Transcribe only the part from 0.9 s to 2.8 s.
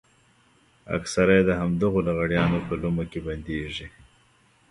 اکثره يې د همدغو لغړیانو په